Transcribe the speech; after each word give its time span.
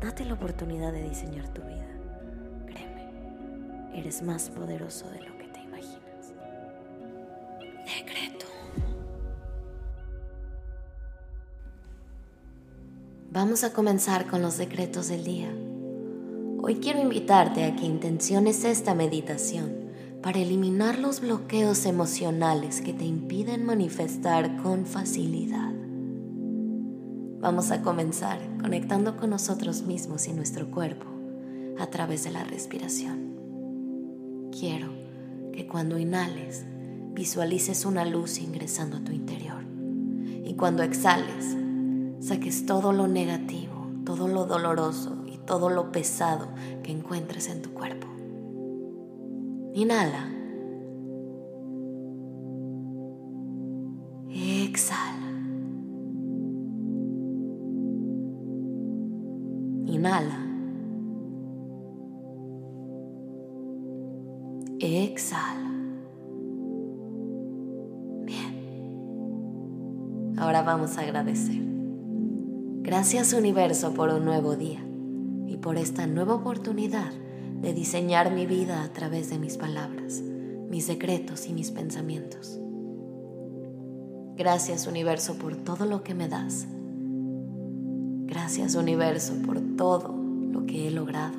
Date 0.00 0.24
la 0.24 0.34
oportunidad 0.34 0.92
de 0.92 1.08
diseñar 1.08 1.48
tu 1.48 1.60
vida. 1.62 1.88
Créeme, 2.66 3.10
eres 3.94 4.22
más 4.22 4.48
poderoso 4.48 5.10
de 5.10 5.22
lo 5.22 5.36
que 5.36 5.48
te 5.48 5.60
imaginas. 5.60 6.32
Decreto. 7.84 8.46
Vamos 13.32 13.64
a 13.64 13.72
comenzar 13.72 14.26
con 14.28 14.40
los 14.40 14.56
decretos 14.56 15.08
del 15.08 15.24
día. 15.24 15.52
Hoy 16.60 16.76
quiero 16.76 17.00
invitarte 17.00 17.64
a 17.64 17.74
que 17.74 17.84
intenciones 17.84 18.64
esta 18.64 18.94
meditación 18.94 19.88
para 20.22 20.38
eliminar 20.38 20.98
los 20.98 21.20
bloqueos 21.20 21.86
emocionales 21.86 22.80
que 22.82 22.92
te 22.92 23.04
impiden 23.04 23.64
manifestar 23.64 24.56
con 24.62 24.86
facilidad. 24.86 25.77
Vamos 27.40 27.70
a 27.70 27.82
comenzar 27.82 28.40
conectando 28.60 29.16
con 29.16 29.30
nosotros 29.30 29.82
mismos 29.82 30.26
y 30.26 30.32
nuestro 30.32 30.72
cuerpo 30.72 31.06
a 31.78 31.86
través 31.86 32.24
de 32.24 32.32
la 32.32 32.42
respiración. 32.42 34.48
Quiero 34.50 34.88
que 35.52 35.68
cuando 35.68 35.98
inhales 35.98 36.64
visualices 37.12 37.84
una 37.84 38.04
luz 38.04 38.38
ingresando 38.38 38.96
a 38.96 39.04
tu 39.04 39.12
interior 39.12 39.62
y 40.44 40.54
cuando 40.54 40.82
exhales 40.82 41.56
saques 42.18 42.66
todo 42.66 42.92
lo 42.92 43.06
negativo, 43.06 43.86
todo 44.04 44.26
lo 44.26 44.46
doloroso 44.46 45.22
y 45.26 45.38
todo 45.38 45.70
lo 45.70 45.92
pesado 45.92 46.48
que 46.82 46.90
encuentres 46.90 47.48
en 47.48 47.62
tu 47.62 47.70
cuerpo. 47.70 48.08
Inhala. 49.74 50.38
Exhala. 54.28 55.17
Inhala. 60.08 60.40
Exhala. 64.80 65.70
Bien. 68.24 68.54
Ahora 70.38 70.62
vamos 70.62 70.96
a 70.96 71.02
agradecer. 71.02 71.60
Gracias 72.80 73.34
universo 73.34 73.92
por 73.92 74.08
un 74.08 74.24
nuevo 74.24 74.56
día 74.56 74.80
y 75.46 75.58
por 75.58 75.76
esta 75.76 76.06
nueva 76.06 76.36
oportunidad 76.36 77.12
de 77.60 77.74
diseñar 77.74 78.32
mi 78.32 78.46
vida 78.46 78.82
a 78.84 78.88
través 78.94 79.28
de 79.28 79.38
mis 79.38 79.58
palabras, 79.58 80.22
mis 80.70 80.86
secretos 80.86 81.46
y 81.48 81.52
mis 81.52 81.70
pensamientos. 81.70 82.58
Gracias 84.36 84.86
universo 84.86 85.34
por 85.34 85.54
todo 85.56 85.84
lo 85.84 86.02
que 86.02 86.14
me 86.14 86.28
das. 86.28 86.66
Gracias 88.28 88.74
universo 88.74 89.32
por 89.46 89.58
todo 89.78 90.14
lo 90.52 90.66
que 90.66 90.86
he 90.86 90.90
logrado, 90.90 91.34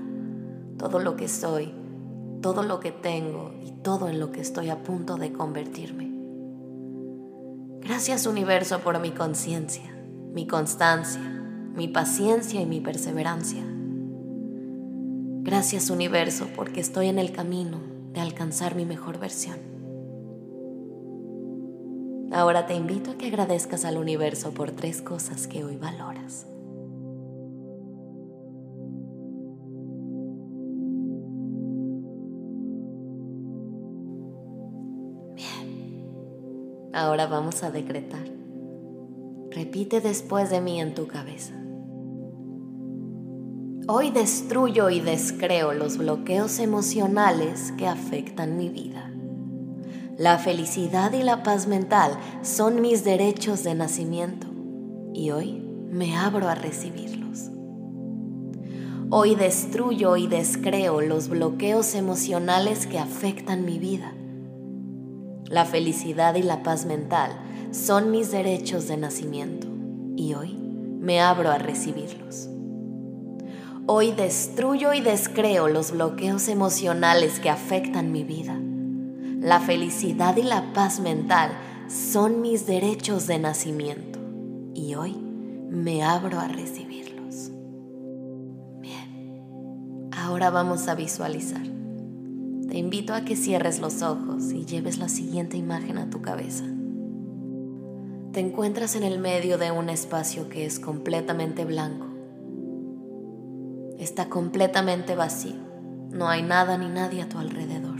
todo 0.79 0.97
lo 0.97 1.15
que 1.15 1.27
soy, 1.27 1.71
todo 2.41 2.63
lo 2.63 2.79
que 2.79 2.91
tengo 2.91 3.53
y 3.63 3.71
todo 3.83 4.09
en 4.09 4.19
lo 4.19 4.31
que 4.31 4.41
estoy 4.41 4.69
a 4.69 4.81
punto 4.81 5.15
de 5.17 5.31
convertirme. 5.31 6.11
Gracias 7.81 8.25
universo 8.25 8.79
por 8.79 8.99
mi 8.99 9.11
conciencia, 9.11 9.95
mi 10.33 10.47
constancia, 10.47 11.21
mi 11.75 11.87
paciencia 11.87 12.59
y 12.59 12.65
mi 12.65 12.81
perseverancia. 12.81 13.63
Gracias 15.43 15.91
universo 15.91 16.47
porque 16.55 16.79
estoy 16.79 17.07
en 17.07 17.19
el 17.19 17.31
camino 17.31 17.77
de 18.13 18.21
alcanzar 18.21 18.73
mi 18.73 18.85
mejor 18.85 19.19
versión. 19.19 19.59
Ahora 22.31 22.65
te 22.65 22.73
invito 22.73 23.11
a 23.11 23.15
que 23.15 23.27
agradezcas 23.27 23.85
al 23.85 23.97
universo 23.97 24.55
por 24.55 24.71
tres 24.71 25.03
cosas 25.03 25.45
que 25.45 25.63
hoy 25.63 25.77
valoras. 25.77 26.47
Ahora 36.99 37.27
vamos 37.27 37.63
a 37.63 37.71
decretar. 37.71 38.25
Repite 39.51 40.01
después 40.01 40.49
de 40.49 40.61
mí 40.61 40.79
en 40.79 40.93
tu 40.93 41.07
cabeza. 41.07 41.53
Hoy 43.87 44.11
destruyo 44.11 44.91
y 44.91 44.99
descreo 44.99 45.73
los 45.73 45.97
bloqueos 45.97 46.59
emocionales 46.59 47.71
que 47.77 47.87
afectan 47.87 48.55
mi 48.57 48.69
vida. 48.69 49.11
La 50.17 50.37
felicidad 50.37 51.13
y 51.13 51.23
la 51.23 51.43
paz 51.43 51.65
mental 51.65 52.19
son 52.43 52.81
mis 52.81 53.03
derechos 53.03 53.63
de 53.63 53.73
nacimiento 53.73 54.47
y 55.13 55.31
hoy 55.31 55.53
me 55.89 56.15
abro 56.15 56.47
a 56.49 56.55
recibirlos. 56.55 57.49
Hoy 59.09 59.33
destruyo 59.33 60.17
y 60.17 60.27
descreo 60.27 61.01
los 61.01 61.29
bloqueos 61.29 61.95
emocionales 61.95 62.85
que 62.85 62.99
afectan 62.99 63.65
mi 63.65 63.79
vida. 63.79 64.13
La 65.49 65.65
felicidad 65.65 66.35
y 66.35 66.43
la 66.43 66.61
paz 66.61 66.85
mental 66.85 67.31
son 67.71 68.11
mis 68.11 68.29
derechos 68.29 68.87
de 68.87 68.97
nacimiento 68.97 69.67
y 70.15 70.35
hoy 70.35 70.53
me 70.53 71.21
abro 71.21 71.49
a 71.49 71.57
recibirlos. 71.57 72.49
Hoy 73.87 74.11
destruyo 74.11 74.93
y 74.93 75.01
descreo 75.01 75.67
los 75.67 75.89
bloqueos 75.89 76.49
emocionales 76.49 77.39
que 77.39 77.49
afectan 77.49 78.11
mi 78.11 78.23
vida. 78.23 78.59
La 79.41 79.59
felicidad 79.59 80.37
y 80.37 80.43
la 80.43 80.71
paz 80.73 80.99
mental 80.99 81.49
son 81.87 82.41
mis 82.41 82.67
derechos 82.67 83.25
de 83.25 83.39
nacimiento 83.39 84.19
y 84.75 84.93
hoy 84.93 85.15
me 85.15 86.03
abro 86.03 86.39
a 86.39 86.47
recibirlos. 86.47 87.49
Bien, 88.79 90.11
ahora 90.15 90.51
vamos 90.51 90.87
a 90.87 90.93
visualizar. 90.93 91.78
Te 92.69 92.77
invito 92.77 93.13
a 93.13 93.25
que 93.25 93.35
cierres 93.35 93.79
los 93.79 94.01
ojos 94.01 94.51
y 94.51 94.65
lleves 94.65 94.97
la 94.97 95.09
siguiente 95.09 95.57
imagen 95.57 95.97
a 95.97 96.09
tu 96.09 96.21
cabeza. 96.21 96.65
Te 98.31 98.39
encuentras 98.39 98.95
en 98.95 99.03
el 99.03 99.19
medio 99.19 99.57
de 99.57 99.71
un 99.71 99.89
espacio 99.89 100.49
que 100.49 100.65
es 100.65 100.79
completamente 100.79 101.65
blanco 101.65 102.09
está 103.99 104.29
completamente 104.29 105.15
vacío. 105.15 105.57
No 106.11 106.29
hay 106.29 106.41
nada 106.41 106.77
ni 106.77 106.87
nadie 106.87 107.21
a 107.21 107.29
tu 107.29 107.37
alrededor. 107.37 107.99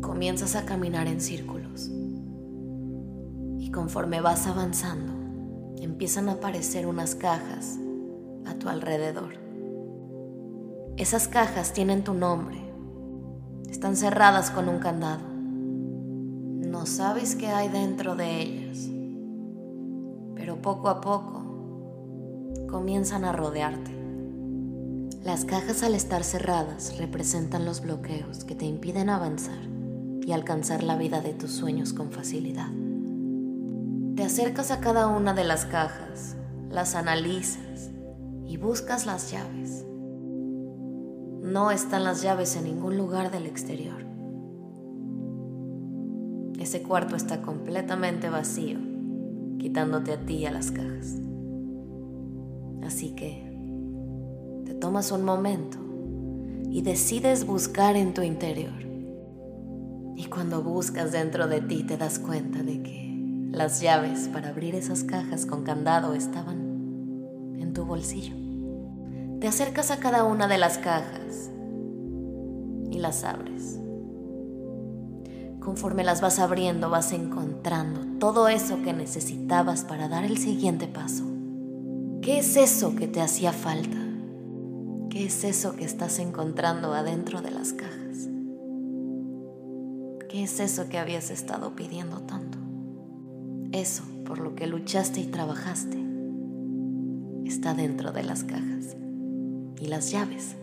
Comienzas 0.00 0.56
a 0.56 0.64
caminar 0.64 1.06
en 1.06 1.20
círculos. 1.20 1.90
Y 3.58 3.70
conforme 3.70 4.20
vas 4.20 4.46
avanzando, 4.46 5.12
empiezan 5.80 6.28
a 6.28 6.32
aparecer 6.32 6.86
unas 6.86 7.14
cajas 7.14 7.78
a 8.46 8.54
tu 8.54 8.68
alrededor. 8.68 9.34
Esas 10.96 11.28
cajas 11.28 11.74
tienen 11.74 12.02
tu 12.02 12.14
nombre. 12.14 12.67
Están 13.70 13.96
cerradas 13.96 14.50
con 14.50 14.68
un 14.68 14.78
candado. 14.78 15.22
No 15.28 16.86
sabes 16.86 17.36
qué 17.36 17.48
hay 17.48 17.68
dentro 17.68 18.16
de 18.16 18.40
ellas. 18.40 18.88
Pero 20.34 20.62
poco 20.62 20.88
a 20.88 21.00
poco 21.00 21.44
comienzan 22.68 23.24
a 23.24 23.32
rodearte. 23.32 23.90
Las 25.22 25.44
cajas 25.44 25.82
al 25.82 25.94
estar 25.94 26.24
cerradas 26.24 26.96
representan 26.96 27.64
los 27.66 27.82
bloqueos 27.82 28.44
que 28.44 28.54
te 28.54 28.64
impiden 28.64 29.10
avanzar 29.10 29.58
y 30.22 30.32
alcanzar 30.32 30.82
la 30.82 30.96
vida 30.96 31.20
de 31.20 31.34
tus 31.34 31.50
sueños 31.50 31.92
con 31.92 32.10
facilidad. 32.10 32.70
Te 34.16 34.24
acercas 34.24 34.70
a 34.70 34.80
cada 34.80 35.06
una 35.08 35.34
de 35.34 35.44
las 35.44 35.66
cajas, 35.66 36.36
las 36.70 36.94
analizas 36.94 37.90
y 38.46 38.56
buscas 38.56 39.06
las 39.06 39.30
llaves. 39.30 39.84
No 41.58 41.72
están 41.72 42.04
las 42.04 42.22
llaves 42.22 42.54
en 42.54 42.62
ningún 42.62 42.96
lugar 42.96 43.32
del 43.32 43.44
exterior. 43.44 44.00
Ese 46.56 46.84
cuarto 46.84 47.16
está 47.16 47.42
completamente 47.42 48.30
vacío, 48.30 48.78
quitándote 49.58 50.12
a 50.12 50.20
ti 50.20 50.34
y 50.34 50.46
a 50.46 50.52
las 50.52 50.70
cajas. 50.70 51.16
Así 52.84 53.10
que 53.16 53.44
tomas 54.80 55.10
un 55.10 55.24
momento 55.24 55.78
y 56.70 56.82
decides 56.82 57.44
buscar 57.44 57.96
en 57.96 58.14
tu 58.14 58.22
interior. 58.22 58.80
Y 60.14 60.26
cuando 60.26 60.62
buscas 60.62 61.10
dentro 61.10 61.48
de 61.48 61.60
ti 61.60 61.82
te 61.82 61.96
das 61.96 62.20
cuenta 62.20 62.62
de 62.62 62.84
que 62.84 63.48
las 63.50 63.80
llaves 63.80 64.28
para 64.28 64.50
abrir 64.50 64.76
esas 64.76 65.02
cajas 65.02 65.44
con 65.44 65.64
candado 65.64 66.14
estaban 66.14 67.56
en 67.58 67.72
tu 67.72 67.84
bolsillo. 67.84 68.47
Te 69.40 69.46
acercas 69.46 69.92
a 69.92 69.98
cada 69.98 70.24
una 70.24 70.48
de 70.48 70.58
las 70.58 70.78
cajas 70.78 71.50
y 72.90 72.98
las 72.98 73.22
abres. 73.22 73.78
Conforme 75.60 76.02
las 76.02 76.20
vas 76.20 76.40
abriendo, 76.40 76.90
vas 76.90 77.12
encontrando 77.12 78.18
todo 78.18 78.48
eso 78.48 78.82
que 78.82 78.92
necesitabas 78.92 79.84
para 79.84 80.08
dar 80.08 80.24
el 80.24 80.38
siguiente 80.38 80.88
paso. 80.88 81.24
¿Qué 82.20 82.38
es 82.38 82.56
eso 82.56 82.96
que 82.96 83.06
te 83.06 83.20
hacía 83.20 83.52
falta? 83.52 83.98
¿Qué 85.08 85.26
es 85.26 85.44
eso 85.44 85.76
que 85.76 85.84
estás 85.84 86.18
encontrando 86.18 86.92
adentro 86.92 87.40
de 87.40 87.52
las 87.52 87.72
cajas? 87.72 88.28
¿Qué 90.28 90.42
es 90.42 90.58
eso 90.58 90.88
que 90.88 90.98
habías 90.98 91.30
estado 91.30 91.76
pidiendo 91.76 92.22
tanto? 92.22 92.58
Eso 93.70 94.02
por 94.24 94.40
lo 94.40 94.56
que 94.56 94.66
luchaste 94.66 95.20
y 95.20 95.26
trabajaste 95.26 96.04
está 97.44 97.72
dentro 97.72 98.12
de 98.12 98.24
las 98.24 98.44
cajas 98.44 98.96
y 99.80 99.86
las 99.86 100.10
llaves 100.10 100.56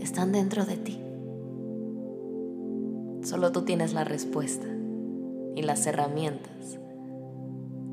están 0.00 0.32
dentro 0.32 0.64
de 0.64 0.76
ti. 0.76 1.00
Solo 3.22 3.52
tú 3.52 3.62
tienes 3.62 3.92
la 3.92 4.04
respuesta 4.04 4.66
y 5.54 5.62
las 5.62 5.86
herramientas 5.86 6.78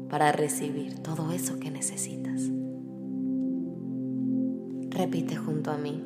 para 0.09 0.31
recibir 0.31 0.99
todo 0.99 1.31
eso 1.31 1.59
que 1.59 1.69
necesitas. 1.71 2.41
Repite 4.89 5.35
junto 5.35 5.71
a 5.71 5.77
mí. 5.77 6.03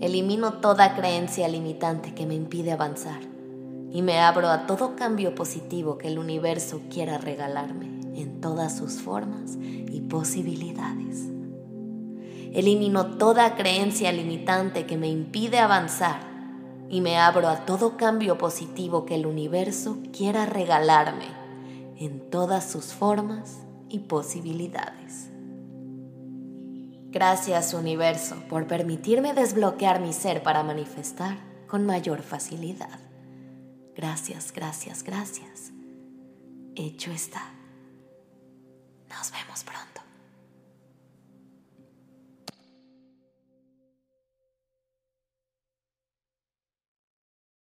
Elimino 0.00 0.54
toda 0.54 0.94
creencia 0.94 1.48
limitante 1.48 2.14
que 2.14 2.26
me 2.26 2.34
impide 2.34 2.72
avanzar 2.72 3.20
y 3.92 4.02
me 4.02 4.18
abro 4.20 4.48
a 4.48 4.66
todo 4.66 4.94
cambio 4.94 5.34
positivo 5.34 5.98
que 5.98 6.08
el 6.08 6.18
universo 6.18 6.80
quiera 6.88 7.18
regalarme 7.18 8.00
en 8.14 8.40
todas 8.40 8.76
sus 8.76 9.00
formas 9.00 9.58
y 9.60 10.00
posibilidades. 10.02 11.29
Elimino 12.52 13.16
toda 13.18 13.54
creencia 13.54 14.10
limitante 14.12 14.86
que 14.86 14.96
me 14.96 15.08
impide 15.08 15.58
avanzar 15.58 16.20
y 16.88 17.00
me 17.00 17.16
abro 17.16 17.48
a 17.48 17.64
todo 17.64 17.96
cambio 17.96 18.38
positivo 18.38 19.06
que 19.06 19.14
el 19.14 19.26
universo 19.26 19.98
quiera 20.12 20.46
regalarme 20.46 21.26
en 21.96 22.28
todas 22.30 22.68
sus 22.68 22.86
formas 22.86 23.60
y 23.88 24.00
posibilidades. 24.00 25.30
Gracias 27.10 27.74
universo 27.74 28.36
por 28.48 28.66
permitirme 28.66 29.34
desbloquear 29.34 30.00
mi 30.00 30.12
ser 30.12 30.42
para 30.42 30.62
manifestar 30.62 31.38
con 31.68 31.86
mayor 31.86 32.22
facilidad. 32.22 32.98
Gracias, 33.94 34.52
gracias, 34.52 35.02
gracias. 35.04 35.72
Hecho 36.74 37.12
está. 37.12 37.42
Nos 39.08 39.30
vemos 39.32 39.64
pronto. 39.64 40.09